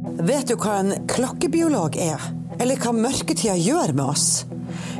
[0.00, 2.22] Vet du hva en klokkebiolog er?
[2.60, 4.46] Eller hva mørketida gjør med oss?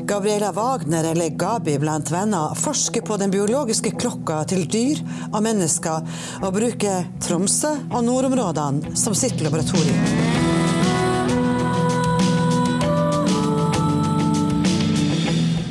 [0.04, 5.00] Gabriela Wagner, eller Gabi blant venner, forsker på den biologiske klokka til dyr
[5.30, 6.04] og mennesker,
[6.44, 10.04] og bruker Tromsø og nordområdene som sitt laboratorium.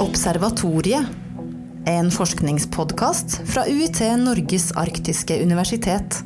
[0.09, 1.17] Observatoriet.
[1.89, 6.23] En forskningspodkast fra UiT Norges arktiske universitet.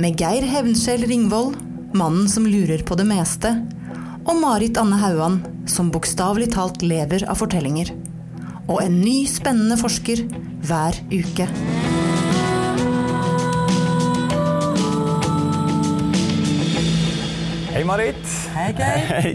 [0.00, 1.58] Med Geir Hevnskjell Ringvold,
[1.92, 3.50] mannen som lurer på det meste,
[4.28, 7.90] og Marit Anne Hauan, som bokstavelig talt lever av fortellinger.
[8.70, 10.22] Og en ny, spennende forsker
[10.68, 11.48] hver uke.
[17.70, 18.22] Hei, Marit.
[18.54, 19.10] Hei, Geir.
[19.14, 19.34] Hei.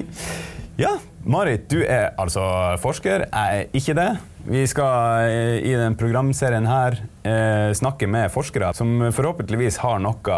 [0.80, 2.46] Ja, Marit, du er altså
[2.84, 3.26] forsker.
[3.32, 4.10] Jeg er ikke det.
[4.48, 10.36] Vi skal eh, i den programserien her eh, snakke med forskere som forhåpentligvis har noe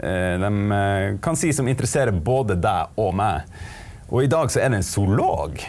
[0.00, 3.44] eh, de kan si som interesserer både deg og meg.
[4.08, 5.60] Og i dag så er det en zoolog.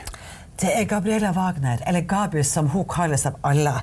[0.64, 3.76] Det er Gabriela Wagner, eller Gabi som hun kalles av alle.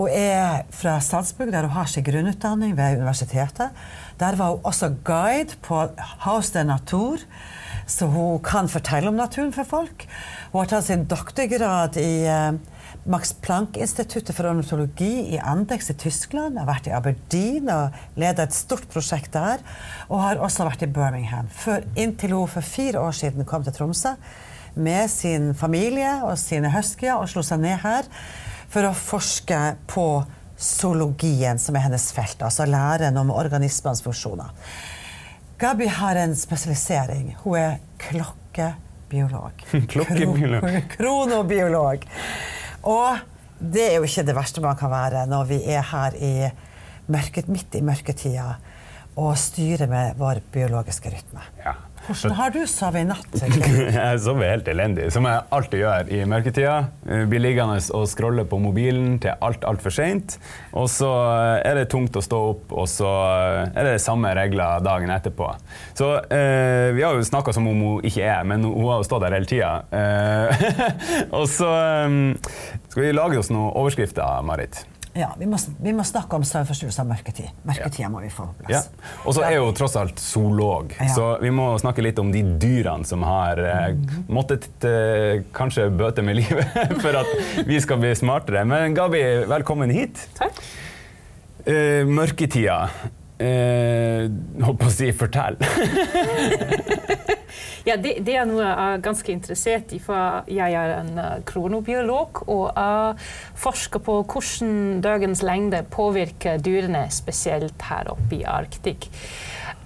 [0.00, 3.70] Hun er fra Salzburg, der hun har sin grunnutdanning ved universitetet.
[4.18, 5.84] Der var hun også guide på
[6.26, 7.22] Haus de Natur,
[7.86, 10.08] så hun kan fortelle om naturen for folk.
[10.50, 12.16] Hun har tatt sin doktorgrad i
[13.06, 16.58] Max Planck-instituttet for ornitologi i Andex i Tyskland.
[16.58, 19.62] Har vært i Aberdeen og leda et stort prosjekt der.
[20.10, 21.46] Og har også vært i Birmingham.
[21.54, 24.16] Før, inntil hun for fire år siden kom til Tromsø
[24.76, 28.10] med sin familie og sine huskyer og slo seg ned her
[28.68, 30.08] for å forske på
[30.58, 32.42] zoologien, som er hennes felt.
[32.42, 34.50] Altså læren om organismenes funksjoner.
[35.62, 37.36] Gabi har en spesialisering.
[37.44, 39.64] Hun er klokkebiolog.
[39.94, 40.66] Klokkebiolog.
[40.66, 42.04] Kro kronobiolog.
[42.86, 43.18] Og
[43.58, 46.32] det er jo ikke det verste man kan være når vi er her i
[47.10, 48.54] mørket, midt i mørketida
[49.16, 51.42] og styrer med vår biologiske rytme.
[51.64, 51.72] Ja.
[52.06, 53.38] Hvordan har du sovet i natt?
[53.96, 56.76] Jeg sover helt elendig, som jeg alltid gjør i mørketida.
[57.30, 60.36] Blir liggende og scrolle på mobilen til alt altfor seint.
[60.76, 61.10] Og så
[61.58, 63.10] er det tungt å stå opp, og så
[63.72, 65.50] er det samme regler dagen etterpå.
[65.98, 69.08] Så eh, vi har jo snakka som om hun ikke er, men hun har jo
[69.08, 69.72] stått der hele tida.
[69.90, 70.66] Eh,
[71.38, 71.70] og så
[72.06, 72.20] um,
[72.90, 74.84] skal vi lage oss noen overskrifter, Marit.
[75.16, 77.48] Ja, vi må, vi må snakke om søvnforstyrrelser og mørketid.
[77.64, 78.08] Mørketida Ja.
[78.12, 78.82] må vi få på Ja.
[79.24, 81.08] Og så er jo tross alt zoolog, Ja.
[81.14, 83.94] så vi må snakke litt om de dyrene som har eh,
[84.28, 86.66] måttet eh, kanskje bøte med livet
[87.02, 88.64] for at vi skal bli smartere.
[88.68, 90.28] Men Gabi, velkommen hit.
[90.36, 90.60] Takk.
[91.66, 92.82] Eh, mørketida.
[93.36, 94.30] Eh,
[94.64, 95.60] holdt på å si fortell.
[97.86, 101.26] Ja, det, det er noe jeg er ganske interessert i, for jeg er en uh,
[101.46, 103.28] kronobiolog og jeg
[103.62, 109.06] forsker på hvordan dagens lengde påvirker dyrene, spesielt her oppe i Arktik.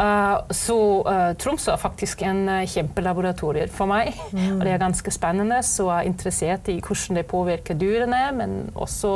[0.01, 5.13] Uh, så uh, Tromsø er faktisk en uh, kjempelaboratorium for meg, og det er ganske
[5.13, 5.61] spennende.
[5.67, 9.13] Så jeg er interessert i hvordan det påvirker dyrene, men også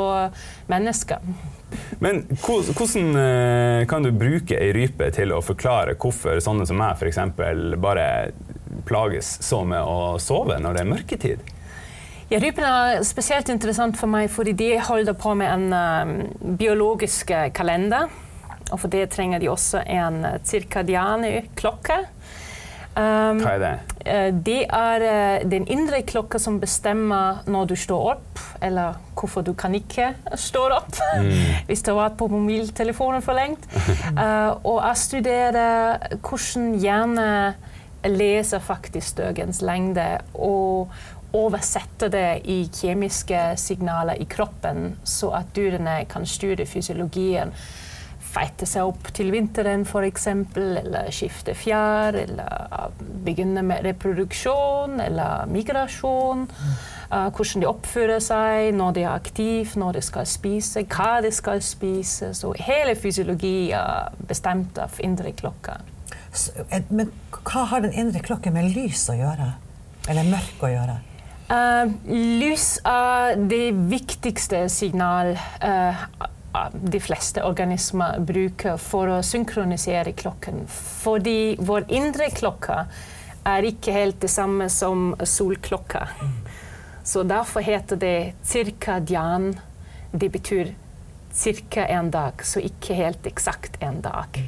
[0.69, 1.25] mennesker.
[1.99, 6.99] Men hvordan eh, kan du bruke ei rype til å forklare hvorfor sånne som meg
[6.99, 7.19] f.eks.
[7.81, 8.07] bare
[8.85, 11.51] plages så med å sove når det er mørketid?
[12.31, 17.31] Ja, Rypene er spesielt interessant for meg fordi de holder på med en um, biologisk
[17.35, 18.09] eh, kalender.
[18.71, 22.01] Og for det trenger de også en uh, cirkadiane klokke.
[22.95, 23.71] Um, Hva er det?
[24.07, 29.43] eh, det er eh, den indre klokka som bestemmer når du står opp, eller hvorfor
[29.43, 30.95] du kan ikke stå opp
[31.67, 33.67] hvis du har vært på mobiltelefonen for lengt.
[34.15, 37.59] uh, og jeg studerer hvordan hjernen
[38.05, 40.93] leser faktisk dagens lengde og
[41.35, 47.51] oversetter det i kjemiske signaler i kroppen, så at dyrene kan styre fysiologien
[48.35, 50.27] feite seg opp til vinteren f.eks.,
[50.59, 52.91] eller skifte fjær, eller
[53.25, 56.45] begynne med reproduksjon eller migrasjon.
[57.05, 61.31] Uh, hvordan de oppfører seg når de er aktive, når de skal spise, hva de
[61.33, 62.33] skal spise.
[62.37, 65.79] Så hele fysiologi er bestemt av indre klokke.
[66.69, 67.11] Eh, Men
[67.45, 69.53] hva har den indre klokken med lys å gjøre?
[70.09, 70.99] Eller mørk å gjøre?
[71.45, 75.37] Uh, lys er det viktigste signalet.
[75.61, 76.07] uh,
[76.71, 80.65] de fleste organismer bruker for å synkronisere klokken.
[81.03, 82.83] Fordi vår indre klokke
[83.45, 86.07] er ikke helt det samme som solklokka.
[87.05, 89.53] Så derfor heter det cirkadian.
[90.11, 90.73] Det betyr
[91.69, 91.85] ca.
[91.85, 94.39] en dag, så ikke helt eksakt en dag.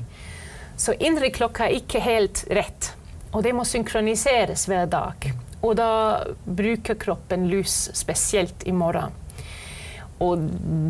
[0.77, 2.94] Så indre klokka er ikke helt rett,
[3.31, 5.30] og det må synkroniseres hver dag.
[5.62, 9.13] Og da bruker kroppen lys spesielt i morgen.
[10.23, 10.41] Og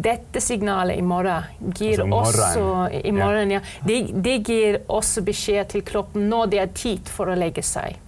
[0.04, 3.62] dette signalet i morgen gir Altså også i morgen, ja.
[3.84, 8.00] det, det gir også beskjed til kroppen når det er tid for å legge seg.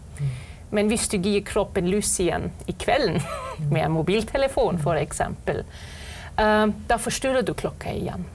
[0.72, 3.20] Men hvis du gir kroppen lus igjen i kvelden,
[3.74, 8.28] med en mobiltelefon f.eks., uh, da forstyrrer du klokka igjen.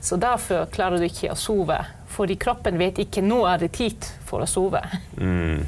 [0.00, 4.06] Så derfor klarer du ikke å sove, fordi kroppen vet ikke nå er det tid
[4.28, 4.80] for å sove.
[5.18, 5.66] Mm.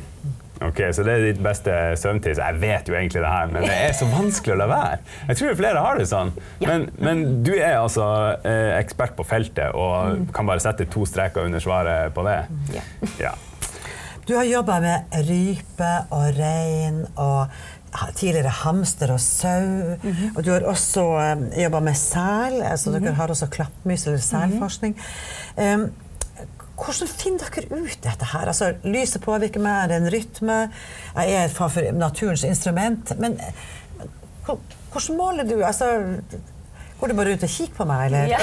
[0.60, 2.40] Ok, Så det er ditt beste søvntids.
[2.40, 4.98] Jeg vet jo egentlig det her, men det er så vanskelig å la være.
[5.30, 6.32] Jeg tror flere har det sånn.
[6.60, 6.68] Ja.
[6.68, 8.06] Men, men du er altså
[8.44, 12.42] eh, ekspert på feltet og kan bare sette to streker under svaret på det.
[12.76, 12.84] Ja.
[13.22, 13.32] Ja.
[14.28, 17.48] Du har jobba med rype og rein og
[18.14, 19.96] tidligere hamster og sau.
[20.36, 22.60] Og du har også um, jobba med sel.
[22.62, 24.94] Altså Dere har også klappmus eller selforskning.
[25.56, 25.88] Um,
[26.80, 28.48] hvordan finner dere ut dette her?
[28.48, 30.58] Altså, lyset påvirker meg, det er en rytme.
[31.16, 33.12] Jeg er et naturens instrument.
[33.20, 33.36] Men
[34.46, 35.60] hvordan måler du?
[35.64, 35.90] Altså,
[37.00, 38.26] går du bare ut og kikker på meg, eller?
[38.28, 38.38] Ja.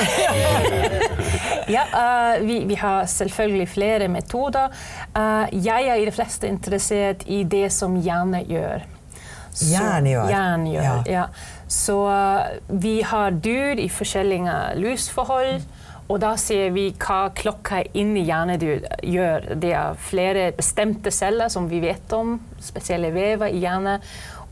[1.78, 4.70] ja, uh, vi, vi har selvfølgelig flere metoder.
[5.18, 8.86] Uh, jeg er i det fleste interessert i det som hjernen gjør.
[9.52, 10.30] Så- gjør.
[10.30, 10.98] Hjernen gjør, Ja.
[11.06, 11.26] ja.
[11.68, 15.62] Så uh, vi har dyr i forskjellige lysforhold.
[16.08, 18.62] Og da ser vi hva klokka inni hjernen
[19.04, 19.50] gjør.
[19.60, 24.04] Det er flere bestemte celler som vi vet om, spesielle vever i hjernen.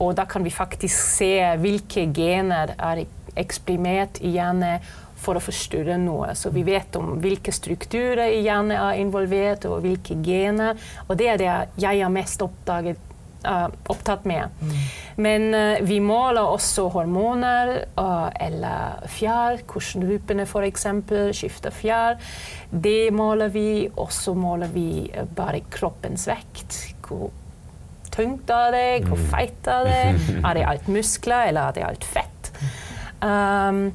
[0.03, 1.31] Og da kan vi faktisk se
[1.61, 3.05] hvilke gener er
[3.39, 4.83] eksprimert i hjernen
[5.25, 6.33] for å forstyrre noe.
[6.35, 10.75] Så vi vet om hvilke strukturer i hjernen er involvert, og hvilke gener.
[11.07, 12.99] Og det er det jeg har mest oppdaget,
[13.91, 14.49] opptatt med.
[15.15, 20.87] Men eh, vi måler også hormoner eh, eller fjær, hvordan rypene f.eks.
[21.37, 22.19] skifter fjær.
[22.69, 26.81] Det måler vi, og så måler vi eh, bare kroppens vekt.
[27.05, 27.29] Hvor
[28.15, 30.01] tungt er det, hvor feit er det,
[30.47, 32.51] er det alt muskler eller er det alt fett?
[33.25, 33.87] Um,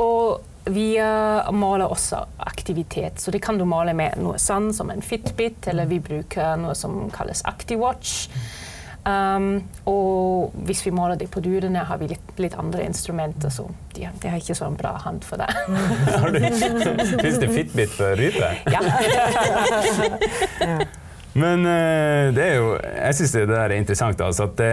[0.00, 4.92] og vi eh, måler også aktivitet, så det kan du måle med noe sånn som
[4.94, 8.28] en Fitbit, eller vi bruker noe som kalles ActiWatch.
[9.04, 13.64] Um, og hvis vi måler det på dyrene, har vi litt, litt andre instrumenter, så
[13.96, 15.48] de, de har ikke så en bra hand for det.
[16.22, 16.38] Har du-
[17.18, 18.52] Fins det Fitbit for rype?
[18.70, 18.80] ja.
[21.38, 24.20] Men eh, det er jo, jeg syns det der er interessant.
[24.20, 24.72] Altså, at det,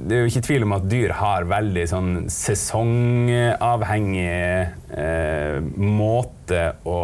[0.00, 4.28] det er jo ikke tvil om at dyr har veldig sånn sesongavhengig
[4.96, 7.00] eh, måte å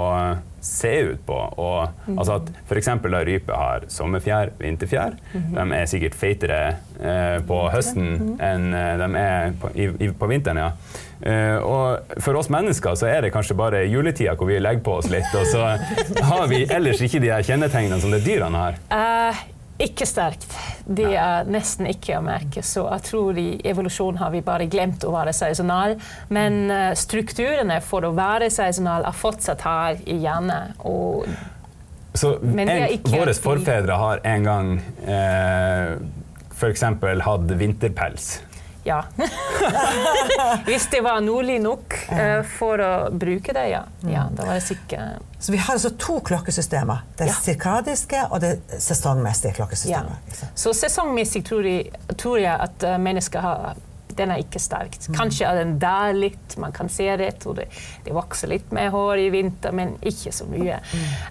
[0.65, 1.37] se ut på.
[1.61, 2.89] Og, altså at F.eks.
[3.29, 5.19] rype har sommerfjær, vinterfjær.
[5.35, 6.63] De er sikkert feitere
[6.99, 10.65] eh, på høsten enn eh, de er på, i, i, på vinteren.
[10.65, 10.73] ja.
[11.21, 14.99] Eh, og for oss mennesker så er det kanskje bare juletida hvor vi legger på
[15.01, 15.65] oss litt, og så
[16.31, 18.83] har vi ellers ikke de her kjennetegnene som det dyrene har.
[18.95, 19.47] Eh,
[19.79, 20.55] ikke sterkt.
[20.87, 22.65] Det er nesten ikke å merke.
[22.67, 25.95] Så jeg tror i evolusjonen har vi bare glemt å være sesonal.
[26.35, 30.75] Men eh, strukturene for å være sesonal er fortsatt her i hjernen.
[30.83, 31.29] Og
[32.19, 34.73] Så våre forfedre har en gang
[35.07, 35.95] eh,
[36.59, 36.83] f.eks.
[37.29, 38.33] hatt vinterpels.
[38.89, 39.03] Ja.
[40.67, 43.83] Hvis det var nordlig nok eh, for å bruke det, ja.
[44.09, 47.05] ja da var det sikkert Så vi har altså to klokkesystemer.
[47.19, 47.35] Det Ja.
[47.43, 50.33] sirkadiske og det sesongmessige klokkesystemet.
[50.41, 50.49] Ja.
[50.55, 53.85] Så sesongmessig tror jeg, tror jeg at eh, mennesker har
[54.19, 54.99] den er ikke sterk.
[55.17, 57.47] Kanskje er den der litt, man kan se det.
[57.47, 57.69] og det,
[58.05, 60.81] det vokser litt mer hår i vinter, men ikke så mye.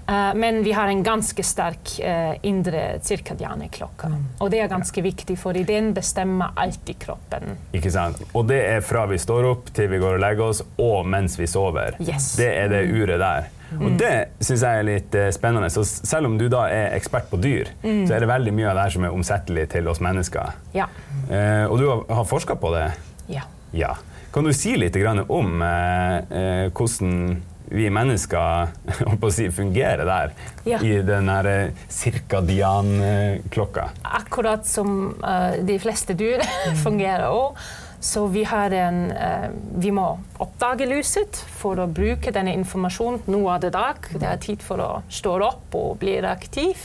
[0.07, 4.11] Uh, men vi har en ganske sterk uh, indre cirkadiane klokke.
[4.39, 7.57] Og det er ganske viktig, for den bestemmer alt i kroppen.
[7.75, 8.23] Ikke sant?
[8.33, 11.37] Og det er fra vi står opp til vi går og legger oss, og mens
[11.39, 11.99] vi sover.
[12.01, 12.35] Yes.
[12.39, 13.53] Det er det uret der.
[13.76, 15.68] Og det syns jeg er litt eh, spennende.
[15.74, 18.78] Så selv om du da er ekspert på dyr, så er det veldig mye av
[18.80, 20.56] det her som er omsettelig til oss mennesker.
[20.78, 20.88] Ja.
[21.30, 22.88] Eh, og du har, forska på det?
[23.28, 23.44] ja.
[23.76, 23.95] Ja.
[24.31, 28.69] Kan du si litt grann om eh, eh, hvordan vi mennesker
[29.36, 30.31] si, fungerer der
[30.68, 30.80] Ja.
[30.83, 33.90] i den her eh, cirkadian-klokka?
[34.04, 36.42] akkurat som uh, de fleste dyr
[36.86, 37.57] fungerer òg.
[37.99, 43.61] Så vi, en, eh, vi må oppdage lyset for å bruke denne informasjonen nå av
[43.61, 43.95] det dag.
[44.13, 46.77] Det er tid for å stå opp og bli aktiv.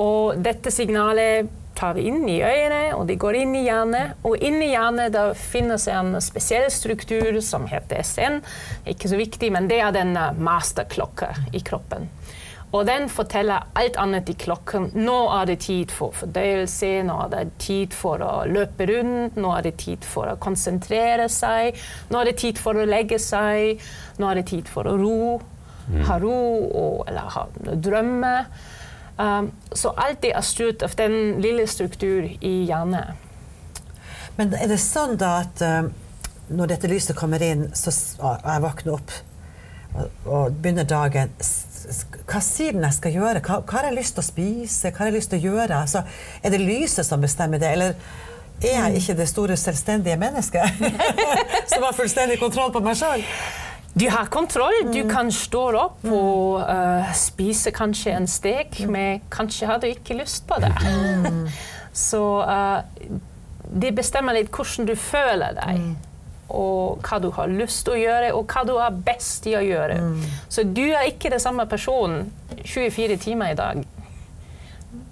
[0.00, 4.14] Og dette signalet tar vi inn i øynene, og de går inn i hjernen.
[4.24, 8.40] Og inni hjernen der finnes en spesiell struktur som heter SN.
[8.88, 12.08] Ikke så viktig, men det er den eh, masterklokka i kroppen.
[12.70, 14.90] Og den forteller alt annet i klokken.
[14.94, 19.54] Nå er det tid for fordøyelse, nå er det tid for å løpe rundt, nå
[19.56, 21.78] er det tid for å konsentrere seg,
[22.10, 23.82] nå er det tid for å legge seg,
[24.22, 25.40] nå er det tid for å ro,
[26.06, 26.36] ha ro
[26.68, 28.34] og, eller ha drømme.
[29.20, 33.18] Um, så alt det er styrt av den lille struktur i hjernen.
[34.38, 35.90] Men er det sånn da at eh,
[36.54, 39.12] når dette lyset kommer inn, så og jeg våkner opp
[39.90, 41.34] og, og begynner dagen
[42.28, 43.42] Hva sier den jeg skal gjøre?
[43.44, 44.90] Hva, hva har jeg lyst til å spise?
[44.90, 45.78] Hva har jeg lyst til å gjøre?
[45.80, 46.02] Altså,
[46.42, 47.96] er det lyset som bestemmer det, eller
[48.60, 50.82] er jeg ikke det store selvstendige mennesket
[51.72, 53.24] som har fullstendig kontroll på meg sjøl?
[53.94, 54.92] Du har kontroll.
[54.94, 60.14] Du kan stå opp og uh, spise kanskje en stek, men kanskje har du ikke
[60.20, 60.70] lyst på det.
[62.06, 62.84] Så uh,
[63.70, 65.82] det bestemmer litt hvordan du føler deg.
[66.50, 69.62] Og hva du har lyst til å gjøre, og hva du er best i å
[69.62, 70.00] gjøre.
[70.48, 72.32] Så du er ikke den samme personen
[72.64, 73.84] 24 timer i dag.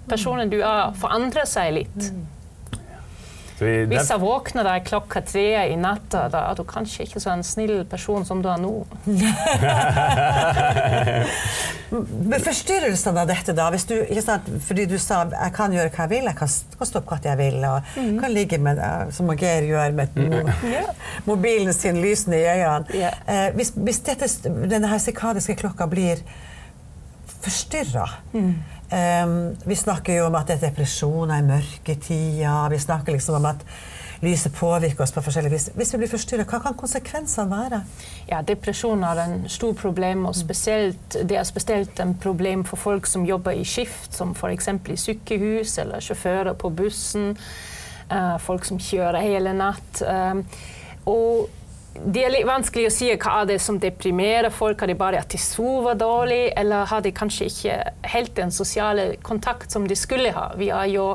[0.09, 2.09] Personen du er, forandrer seg litt.
[2.09, 2.38] Så
[3.61, 7.29] vi, Hvis jeg våkner deg klokka tre i natta, da er du kanskje ikke så
[7.33, 8.73] en snill person som du er nå.
[11.89, 16.05] Forstyrrelsene av dette, da, hvis du, ikke sant, fordi du sa jeg kan gjøre hva
[16.05, 16.49] jeg vil, jeg kan,
[16.79, 17.77] kan stå opp når jeg vil, og
[18.21, 20.39] kan ligge med det, som Geir gjør med mo
[21.29, 22.85] mobilen sin lysende i øynene.
[22.95, 23.15] Yeah.
[23.25, 24.25] Eh, hvis hvis dette,
[24.69, 26.17] denne sikadiske klokka blir
[27.39, 33.37] forstyrra eh, Vi snakker jo om at det er depresjoner i mørketida, vi snakker liksom
[33.37, 33.65] om at
[34.21, 35.67] lyset påvirker oss på forskjellig vis.
[35.75, 37.81] Hvis vi blir forstyrra, hva kan konsekvensene være?
[38.31, 43.07] Ja, depresjon er en stor problem, og spesielt, det er spesielt en problem for folk
[43.07, 44.67] som jobber i skift, som f.eks.
[44.67, 47.37] i sykehus eller sjåfører på bussen.
[48.11, 50.03] eh, folk som kjører hele natt.
[51.05, 51.49] og
[52.05, 54.81] det er litt vanskelig å si hva er det som deprimerer folk.
[54.81, 57.77] Er det bare at de sover dårlig, eller har de kanskje ikke
[58.13, 60.49] helt den sosiale kontakt som de skulle ha?
[60.59, 61.11] Vi er jo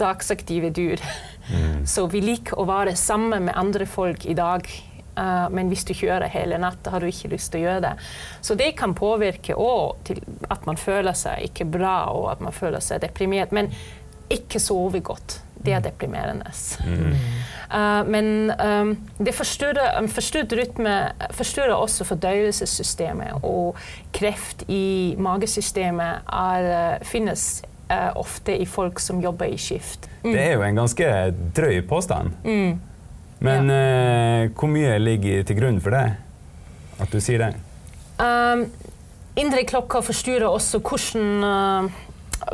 [0.00, 1.02] dagsaktive dyr,
[1.92, 4.66] så vi liker å være sammen med andre folk i dag.
[5.18, 7.94] Uh, men hvis du kjører hele natta, har du ikke lyst til å gjøre det.
[8.44, 10.12] Så det kan påvirke òg
[10.46, 13.54] at man føler seg ikke bra, og at man føler seg deprimert.
[13.54, 13.72] Men
[14.30, 15.40] ikke sove godt.
[15.64, 16.52] Det er deprimerende.
[17.68, 20.92] Eh, men um, det forstyrrer, um, forstyrret rytme
[21.36, 23.76] forstyrrer også fordøyelsessystemet, og
[24.16, 27.60] kreft i magesystemet er, eh, finnes
[27.92, 30.08] uh, ofte i folk som jobber i skift.
[30.24, 31.12] Det er jo en ganske
[31.56, 32.32] drøy påstand.
[33.38, 36.06] Men eh, hvor mye ligger til grunn for det?
[36.98, 37.52] At du sier det?
[38.18, 38.64] Um,
[39.38, 42.00] indre klokker forstyrrer også hvordan uh,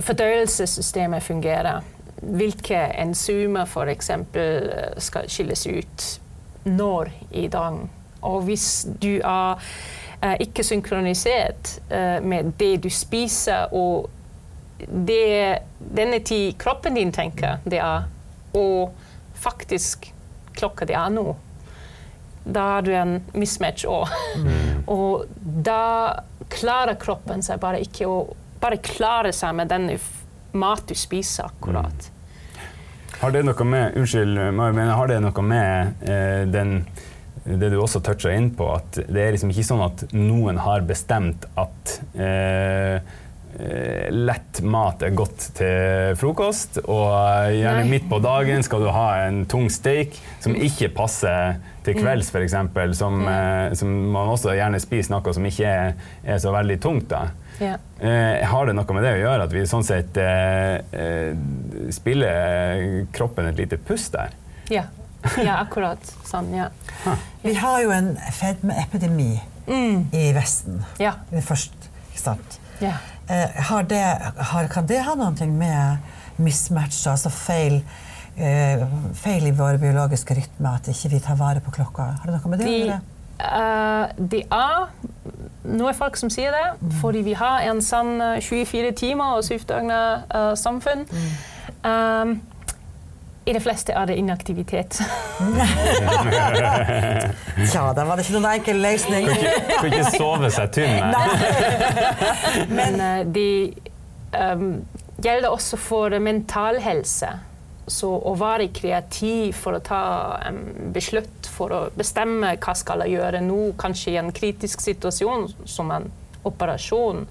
[0.04, 1.80] fordøyelsessystemet fungerer.
[2.20, 4.10] Hvilke enzymer f.eks.
[5.02, 6.06] skal skilles ut
[6.64, 7.88] når i dagen.
[8.24, 9.60] Og hvis du er
[10.24, 14.10] uh, ikke synkronisert uh, med det du spiser, og
[14.78, 18.08] det denne tid kroppen din tenker det er,
[18.54, 18.94] og
[19.34, 20.10] faktisk
[20.56, 21.34] klokka det er nå,
[22.44, 24.10] da har du en mismatch òg.
[24.92, 26.20] Og da
[26.52, 28.18] klarer kroppen seg bare ikke å
[28.60, 29.90] bare klare seg med den
[30.54, 32.10] mat du spiser akkurat.
[33.20, 36.80] Har det noe med Unnskyld, men har det noe med eh, den
[37.44, 40.84] det du også toucha inn på, at det er liksom ikke sånn at noen har
[40.88, 47.90] bestemt at eh, eh, lett mat er godt til frokost, og eh, gjerne Nei.
[47.92, 52.56] midt på dagen skal du ha en tung steak som ikke passer til kvelds, f.eks.,
[52.96, 57.10] som, eh, som man også gjerne spiser noe som ikke er, er så veldig tungt.
[57.12, 57.26] da.
[57.62, 57.76] Ja.
[58.00, 61.36] Eh, har det noe med det å gjøre, at vi sånn sett eh, eh,
[61.94, 64.34] spiller kroppen et lite pust der?
[64.72, 64.84] Ja.
[65.38, 66.50] ja, akkurat sånn.
[66.56, 66.68] Ja.
[67.44, 69.32] Vi har jo en fedmeepidemi
[70.12, 70.82] i Vesten.
[71.00, 71.14] Ja.
[71.40, 71.74] først.
[72.10, 72.58] ikke sant?
[72.82, 72.96] ja.
[73.28, 74.02] Eh, har det,
[74.50, 77.78] har, kan det ha noe med mismatch, altså feil,
[78.36, 78.82] eh,
[79.16, 82.10] feil i vår biologiske rytme, at ikke vi tar vare på klokka?
[82.20, 83.00] Har det noe med det å De, gjøre?
[83.40, 84.12] eh,
[85.64, 86.64] det er noen folk som sier det,
[87.00, 91.06] fordi vi har en sånn eh, 24 timer og syvdøgna uh, samfunn.
[91.84, 92.40] Um,
[93.48, 95.00] I de fleste er det inaktivitet.
[97.70, 99.24] Tja, da var det ikke noen enkel løsning.
[99.30, 101.00] Kunne ikke, kan ikke sove seg tynn.
[101.16, 101.28] Nei.
[102.78, 103.80] Men uh, det
[104.36, 104.84] um,
[105.24, 107.40] gjelder også for mental helse.
[107.90, 110.04] Så å være kreativ for å ta
[110.46, 115.50] en beslutt, for å bestemme hva skal jeg gjøre nå, kanskje i en kritisk situasjon
[115.68, 116.08] som en
[116.48, 117.24] operasjon,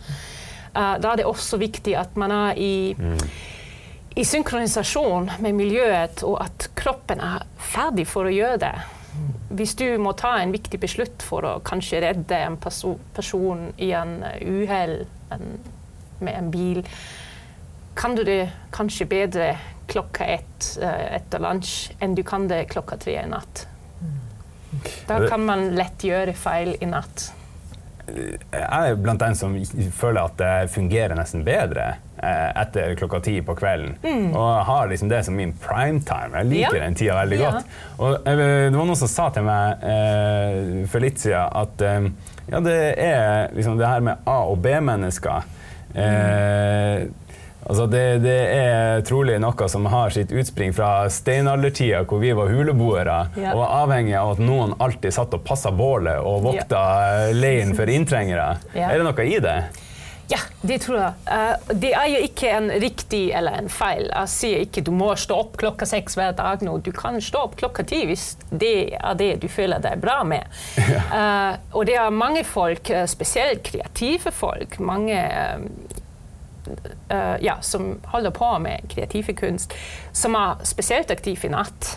[0.76, 2.74] uh, da er det også viktig at man er i,
[4.14, 8.76] i synkronisasjon med miljøet, og at kroppen er ferdig for å gjøre det.
[9.54, 13.92] Hvis du må ta en viktig beslutt for å kanskje redde en perso person i
[13.94, 15.04] en uhell
[16.24, 16.82] med en bil,
[17.96, 19.52] kan du det kanskje bedre
[19.88, 23.68] klokka ett eh, etter lunsj enn du kan det klokka tre i natt.
[25.08, 27.28] Da kan man lett gjøre feil i natt.
[28.04, 29.54] Jeg er blant dem som
[29.96, 31.86] føler at det fungerer nesten bedre
[32.20, 33.94] eh, etter klokka ti på kvelden.
[34.04, 34.26] Mm.
[34.36, 36.34] Og jeg har liksom det som min primetime.
[36.42, 36.84] Jeg liker Ja.
[36.84, 37.52] den tida veldig Ja.
[37.52, 37.66] godt.
[38.00, 42.10] Og det var noen som sa til meg eh, for litt siden at eh,
[42.52, 45.44] ja, det er liksom det her med A- og B-mennesker.
[45.96, 47.06] Eh,
[47.66, 52.52] altså det, det er trolig noe som har sitt utspring fra steinaldertida, hvor vi var
[52.54, 53.54] huleboere, Ja.
[53.54, 57.32] og var avhengig av at noen alltid satt og passa bålet og vokta ja.
[57.38, 58.54] leiren for inntrengere.
[58.74, 58.90] Ja.
[58.90, 59.58] Er det noe i det?
[60.32, 61.14] Ja, det tror jeg.
[61.28, 64.08] Uh, det er jo ikke en riktig eller en feil.
[64.08, 66.78] Jeg sier ikke du må stå opp klokka seks hver dag nå.
[66.84, 70.48] Du kan stå opp klokka ti hvis det er det du føler deg bra med.
[71.14, 75.18] Eh, og det er mange folk, eh, spesielt kreative folk, mange
[77.44, 79.74] ja, som holder på med kreative kunst,
[80.16, 81.90] som er spesielt aktiv i natt.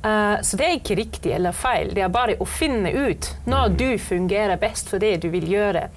[0.00, 3.74] Uh, så det er ikke riktig eller feil, det er bare å finne ut når
[3.76, 5.90] du fungerer best for det du vil gjøre.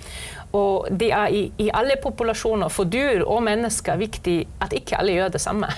[0.54, 5.16] Og det er i, i alle populasjoner, for dyr og mennesker, viktig at ikke alle
[5.16, 5.70] gjør det samme.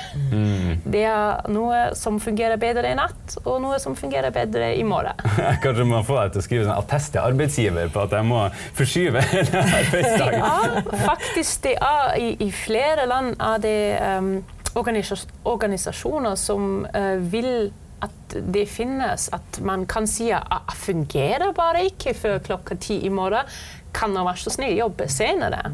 [0.83, 5.15] Det er noe som fungerer bedre i natt, og noe som fungerer bedre i morgen.
[5.63, 8.41] Kanskje man får deg til å skrive en attest til arbeidsgiver på at jeg må
[8.75, 10.43] forskyve hele arbeidsdagen?
[10.43, 14.29] Ja, faktisk det er i, i flere land er det um,
[14.75, 15.15] organisa
[15.47, 17.71] organisasjoner som uh, vil
[18.03, 22.99] at det finnes, at man kan si at det fungerer bare ikke før klokka ti
[23.07, 23.47] i morgen.
[23.95, 25.71] Kan han være så snill jobbe senere?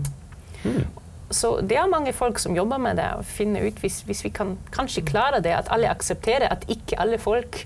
[1.32, 4.34] Så det er mange folk som jobber med det, og finner ut hvis, hvis vi
[4.36, 7.64] kan kanskje klare det, at alle aksepterer at ikke alle folk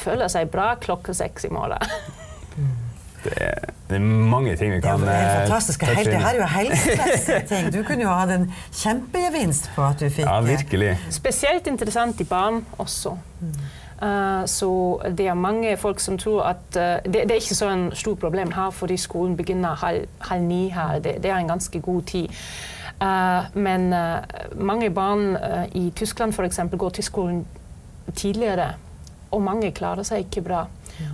[0.00, 1.82] føler seg bra klokka seks i morgen.
[3.20, 5.82] Det er, det er mange ting vi kan ja, det er fantastisk.
[5.84, 7.66] Helt, det her er jo helsemessige ting.
[7.74, 10.94] Du kunne jo hatt en kjempegevinst på at du fikk Ja, eh, virkelig.
[11.12, 13.12] Spesielt interessant i barn også.
[13.44, 13.58] Eh,
[14.48, 17.90] så det er mange folk som tror at eh, det, det er ikke så en
[17.94, 20.98] stort problem her, fordi skolen begynner halv, halv ni her.
[20.98, 22.28] Det, det er en ganske god tid.
[23.02, 24.18] Eh, men eh,
[24.56, 26.60] mange barn eh, i Tyskland f.eks.
[26.76, 27.46] går til skolen
[28.14, 28.74] tidligere,
[29.30, 30.66] og mange klarer seg ikke bra.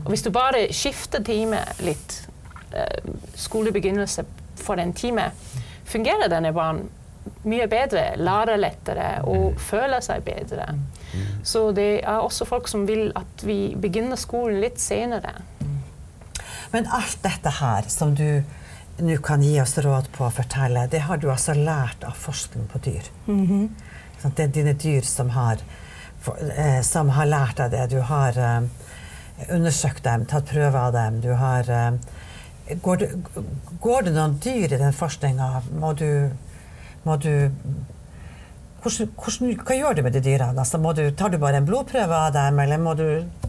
[0.04, 2.28] Og hvis du bare skifter time litt,
[2.74, 4.24] eh, skolebegynnelse
[4.56, 5.30] for en time,
[5.84, 6.86] fungerer denne barn
[7.46, 10.68] mye bedre, lærer lettere og føler seg bedre.
[11.46, 15.32] Så det er også folk som vil at vi begynner skolen litt senere.
[16.72, 18.42] Men alt dette her som du
[18.98, 22.66] nå kan gi oss råd på å fortelle, det har du altså lært av forskning
[22.72, 23.10] på dyr.
[24.22, 24.36] Sant?
[24.36, 25.60] Det er dine dyr som har,
[26.56, 27.86] eh, som har lært deg det.
[27.92, 28.62] Du har eh,
[29.52, 31.20] undersøkt dem, tatt prøver av dem.
[31.20, 31.92] Du har eh,
[32.82, 33.10] går, det,
[33.80, 35.50] går det noen dyr i den forskninga?
[35.76, 36.08] Må du,
[37.06, 37.32] må du
[38.86, 40.54] hvordan, hvordan, hva gjør du med de dyrene?
[40.60, 43.06] Altså, må du, tar du bare en blodprøve av dem, eller må du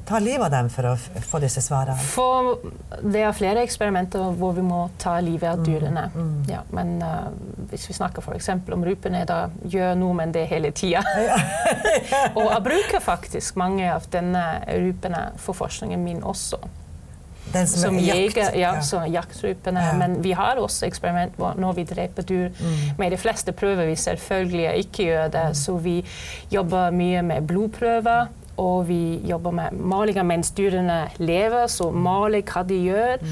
[0.07, 1.99] ta livet av dem for å få disse svarene?
[1.99, 2.55] For
[3.03, 6.07] det er flere eksperimenter hvor vi må ta livet av dyrene.
[6.49, 7.29] Ja, men uh,
[7.69, 8.49] hvis vi snakker f.eks.
[8.73, 11.03] om rupene, da gjør nordmenn det hele tida.
[12.37, 16.61] og jeg bruker faktisk mange av denne rupene for forskningen min også.
[17.57, 19.85] Den som, som er jakt, jeger, ja, som jaktrupene.
[19.89, 19.93] Ja.
[19.99, 22.65] Men vi har også eksperiment når vi dreper dyr.
[22.97, 25.99] Med de fleste prøver vi selvfølgelig ikke gjør det, så vi
[26.53, 28.27] jobber mye med blodprøver.
[28.57, 33.25] Og vi jobber med malinger mens dyrene lever, så maler hva de gjør.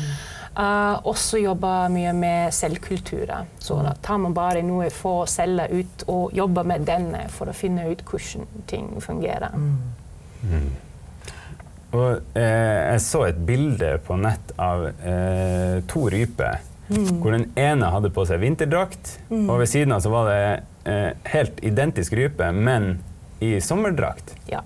[0.56, 3.50] Uh, også jobber mye med selvkulturer.
[3.60, 7.58] Så da tar man bare noe få celler ut og jobber med denne for å
[7.58, 9.58] finne ut hvordan ting fungerer.
[11.96, 16.64] Og eh, jeg så et bilde på nett av eh, to ryper.
[16.86, 20.42] Hvor den ene hadde på seg vinterdrakt, og ved siden av så var det
[20.86, 23.00] eh, helt identisk rype, men
[23.42, 24.36] i sommerdrakt.
[24.52, 24.62] Ja.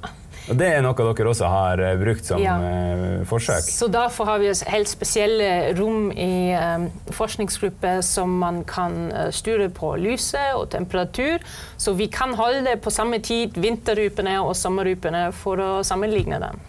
[0.50, 2.56] Og det er noe dere også har eh, brukt som Ja.
[2.66, 3.64] eh, forsøk.
[3.70, 9.70] Så derfor har vi helt spesielle rom i um, forskningsgrupper som man kan eh, styre
[9.70, 11.40] på lyset og temperatur.
[11.78, 16.60] Så vi kan holde på samme tid vinterrypene og sommerrypene for å sammenligne dem.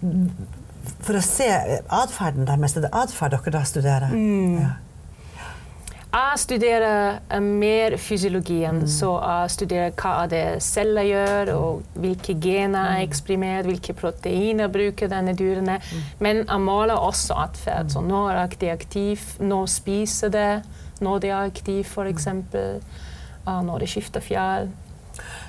[0.00, 1.48] For å se
[1.92, 4.14] atferden deres, er det atferd dere da studerer?
[4.14, 4.76] Ja.
[6.08, 12.94] Jeg studerer eh, mer fysiologien, så jeg studerer hva det celler gjør, og hvilke gener
[12.94, 15.76] er eksprimert, hvilke proteiner bruker denne dyrene.
[16.24, 17.92] Men jeg måler også atferd.
[17.92, 20.50] Så når er de aktivt, når spiser det,
[21.04, 22.28] når de er aktive f.eks.,
[23.44, 24.66] når de skifter fjær.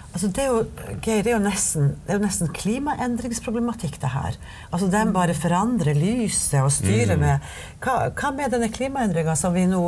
[0.09, 0.61] Altså det, er jo,
[1.05, 4.37] Geir, det, er jo nesten, det er jo nesten klimaendringsproblematikk, det her.
[4.71, 7.45] Altså De bare forandrer lyset og styrer med
[7.83, 9.83] hva, hva med denne klimaendringa som vi nå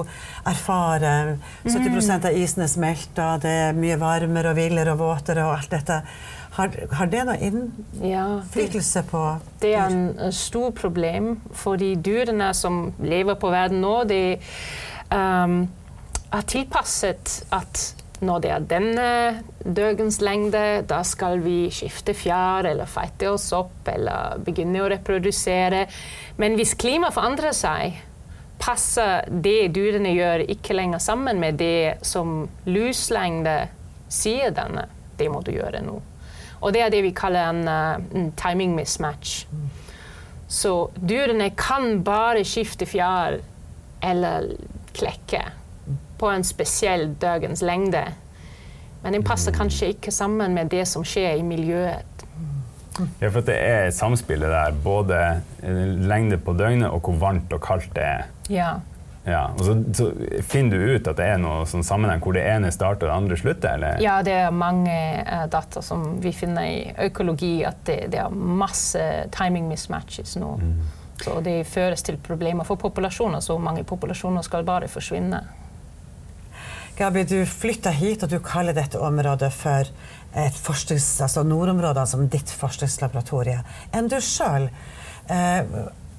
[0.48, 1.34] erfarer?
[1.66, 5.74] 70% av isen er smelta, det er mye varmere og villere og våtere og alt
[5.74, 5.98] dette.
[6.52, 7.38] Har, har det noe
[8.04, 9.24] Ja, innflytelse på
[9.64, 14.22] det er en stor problem, fordi dyrene som lever på verden nå, de
[15.16, 15.64] um,
[16.32, 17.86] er tilpasset at
[18.22, 19.08] når det er denne
[19.66, 25.88] døgens lengde, da skal vi skifte fjær eller feite oss opp eller begynne å reprodusere.
[26.42, 27.98] Men hvis klimaet forandrer seg,
[28.62, 33.56] passer det dyrene gjør, ikke lenger sammen med det som luslengde
[34.12, 34.86] sier denne.
[35.18, 35.98] Det må du gjøre nå.
[36.62, 39.48] Og det er det vi kaller en, uh, en timing mismatch.
[40.52, 43.40] Så dyrene kan bare skifte fjær
[44.06, 44.52] eller
[44.94, 45.42] klekke
[46.22, 48.06] på en spesiell døgens lengde.
[49.02, 52.26] Men den passer kanskje ikke sammen med det som skjer i miljøet.
[53.22, 55.18] Ja, for det er samspillet der, både
[56.06, 58.32] lengde på døgnet og hvor varmt og kaldt det er.
[58.52, 58.72] Ja.
[59.24, 60.08] Ja, og så, så
[60.50, 63.18] finner du ut at det er noe sånn sammenheng hvor det ene starter og det
[63.20, 63.76] andre slutter?
[63.78, 64.00] eller?
[64.02, 68.34] Ja, det er mange uh, data som vi finner i økologi, at det, det er
[68.34, 69.04] masse
[69.36, 70.56] timing mismatches nå.
[70.58, 70.74] Mm.
[71.22, 75.44] Så det føres til problemer for populasjoner, så mange populasjoner skal bare forsvinne.
[77.02, 79.88] Gabi, du flytta hit, og du kaller dette området for
[80.38, 83.64] et forsknings, altså nordområdene som ditt forskningslaboratorie.
[83.98, 84.68] Enn du sjøl,
[85.26, 85.72] eh,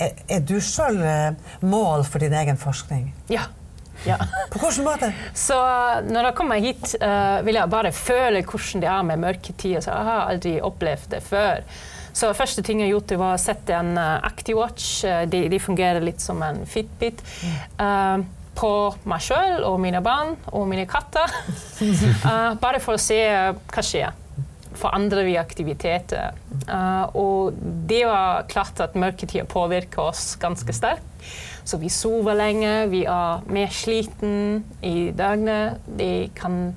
[0.03, 3.13] er du sjøl eh, mål for din egen forskning?
[3.31, 3.45] Ja.
[4.09, 4.19] ja.
[4.51, 5.13] På hvilken måte?
[5.39, 5.61] Så
[6.09, 9.79] når jeg kommer hit, uh, vil jeg bare føle hvordan det er med mørketid.
[9.87, 11.63] Så jeg har aldri opplevd det før.
[12.11, 14.93] Så første ting jeg gjorde, var å sette en ActiWatch.
[15.31, 17.23] De, de, fungerer litt som en Fitbit.
[17.79, 18.27] Uh,
[18.59, 18.73] på
[19.09, 21.31] meg sjøl og mine barn og mine katter.
[21.81, 24.19] Uh, bare for å se hva skjer.
[24.79, 26.37] Forandrer vi aktiviteter?
[26.67, 31.09] Uh, og det var klart at mørketida påvirker oss ganske sterkt.
[31.65, 35.85] Så vi sover lenge, vi er mer sliten i døgnet.
[35.87, 36.75] Det kan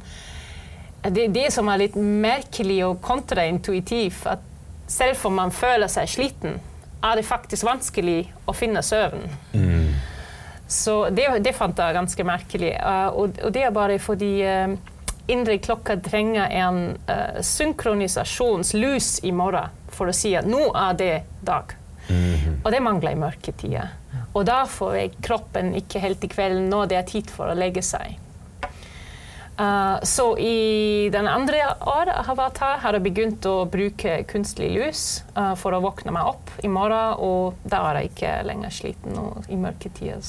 [1.09, 4.45] det, det som er litt merkelig og kontraintuitivt, at
[4.89, 6.59] selv om man føler seg sliten,
[7.05, 9.25] er det faktisk vanskelig å finne søvn.
[9.53, 10.14] Mm.
[10.67, 12.73] Så det, det, fant jeg ganske merkelig.
[12.81, 14.73] Uh, og, og, det er bare fordi uh,
[15.31, 21.13] indre klokka trenger en uh, synkronisasjonslus i morgen for å si at nå er det
[21.45, 21.75] dag.
[22.09, 22.57] Mm -hmm.
[22.63, 23.87] Og det mangler i mørketida.
[24.33, 27.81] Og da får kroppen ikke helt i kvelden nå det er tid for å legge
[27.81, 28.19] seg.
[29.55, 34.17] Uh, så i den andre året jeg har vært her, har jeg begynt å bruke
[34.27, 35.03] kunstig lys
[35.37, 39.19] uh, for å våkne meg opp i morgen, og da er jeg ikke lenger sliten
[39.47, 40.19] i mørketida.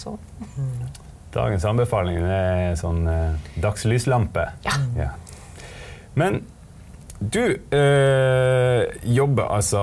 [1.35, 4.47] Dagens anbefaling er sånn uh, dagslyslampe.
[4.67, 4.79] Ja.
[4.97, 5.11] ja.
[6.15, 6.45] Men
[7.21, 8.83] du øh,
[9.17, 9.83] jobber altså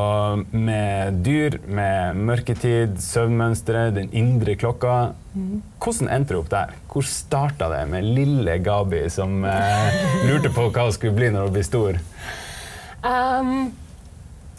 [0.52, 5.13] med dyr, med mørketid, søvnmønstre, den indre klokka.
[5.34, 6.76] Hvordan endte du opp der?
[6.91, 11.50] Hvor starta det med lille Gabi som øh, lurte på hva hun skulle bli når
[11.50, 11.98] hun blir stor?
[13.04, 13.74] Um,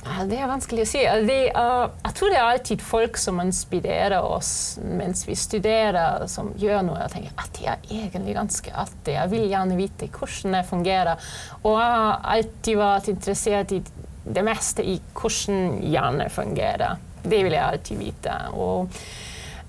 [0.04, 1.02] det er vanskelig å si.
[1.24, 6.52] Det, uh, jeg tror det er alltid folk som inspirerer oss mens vi studerer, som
[6.60, 6.98] gjør noe.
[7.06, 9.16] Jeg tenker at de er egentlig ganske artig.
[9.16, 11.30] Jeg vil gjerne vite hvordan det fungerer.
[11.62, 13.80] Og jeg har alltid vært interessert i
[14.24, 17.00] det meste i hvordan hjernen fungerer.
[17.24, 18.36] Det vil jeg alltid vite.
[18.60, 19.00] Og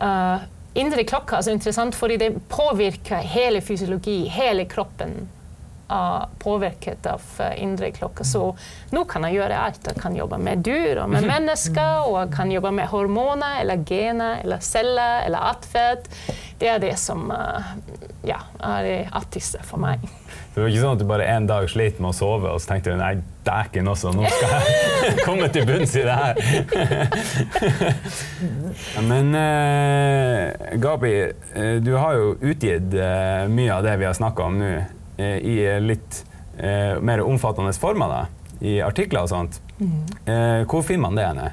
[0.04, 0.43] uh,
[0.76, 5.15] indre klokka er så interessant fordi det påvirker hele fysiologi, hele kroppen
[6.39, 8.26] påvirket av eh, indre klokke.
[8.26, 8.56] Så
[8.91, 9.86] nå kan jeg gjøre alt.
[9.86, 13.86] Jeg kan jobbe med dyr og med mennesker, og jeg kan jobbe med hormoner eller
[13.86, 16.10] gener eller celler eller atferd.
[16.60, 17.71] Det er det som eh,
[18.26, 20.02] ja, er det artigste for meg.
[20.56, 22.71] Det var ikke sånn at du bare en dag slet med å sove, og så
[22.71, 26.39] tenkte du nei, dæken også, nå skal jeg komme til bunns i det her.
[29.10, 31.12] Men uh, Gabi,
[31.84, 34.71] du har jo utgitt uh, mye av det vi har snakka om nå.
[35.17, 36.25] Eh, i litt
[36.58, 39.62] eh, mer omfattende former, da, i artikler og sånt.
[39.75, 40.65] Mm.
[40.71, 41.49] hvor finner man det henne?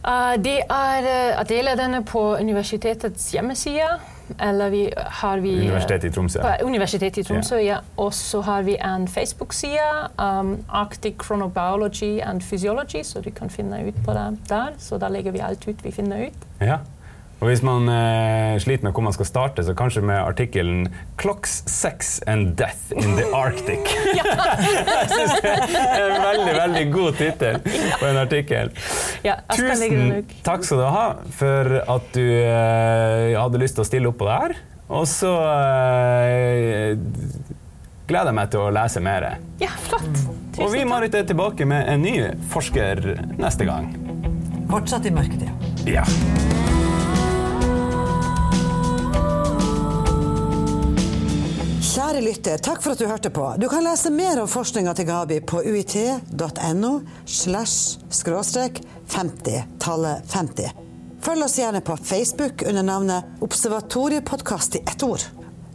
[0.00, 3.98] Uh, det er uh, deler denne på universitetets hjemmeside.
[4.38, 6.40] Eller vi, har vi Universitetet i Tromsø.
[6.62, 7.66] Universitetet i Tromsø, yeah.
[7.66, 7.78] ja.
[7.96, 13.82] Og så har vi en Facebook-side, um, Arctic Chronobiology and Physiology, så du kan finne
[13.88, 14.78] ut på det der.
[14.78, 16.46] Så da legger vi alt ut vi finner ut.
[16.60, 16.78] Ja.
[17.40, 21.62] Og hvis man eh, sliter med hvor man skal starte, så kanskje med artikkelen 'Clocks,
[21.66, 23.88] sex and death in the Arctic'.
[24.16, 27.60] jeg syns det er en veldig, veldig god tittel
[28.00, 28.72] på en artikkel.
[29.24, 31.06] Ja, Tusen takk skal du ha
[31.40, 34.56] for at du eh, hadde lyst til å stille opp på det her.
[34.90, 36.92] Og så eh,
[38.10, 39.30] gleder jeg meg til å lese mer.
[39.62, 40.12] Ja, flott.
[40.50, 42.16] Tusen og vi Marit, er tilbake med en ny
[42.52, 43.92] forsker neste gang.
[44.70, 45.54] Fortsatt i mørketida.
[45.88, 46.04] Ja.
[52.20, 53.44] Kjære lytter, takk for at du hørte på.
[53.56, 56.90] Du kan lese mer om forskninga til Gabi på uit.no
[57.24, 60.68] slash skråstrek 50, tallet 50.
[61.24, 65.24] Følg oss gjerne på Facebook under navnet Observatoriepodkast i ett ord.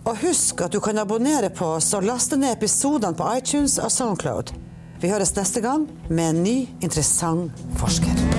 [0.05, 3.89] Og husk at du kan abonnere på oss og laste ned episodene på iTunes og
[3.89, 4.53] Soundcloud.
[5.01, 8.34] Vi høres neste gang med en ny, interessant forsker.